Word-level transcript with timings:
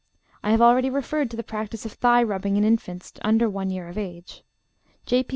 I 0.41 0.49
have 0.49 0.63
already 0.63 0.89
referred 0.89 1.29
to 1.29 1.37
the 1.37 1.43
practice 1.43 1.85
of 1.85 1.91
thigh 1.93 2.23
rubbing 2.23 2.57
in 2.57 2.63
infants 2.63 3.13
under 3.21 3.47
one 3.47 3.69
year 3.69 3.87
of 3.87 3.99
age. 3.99 4.41
J.P. 5.05 5.29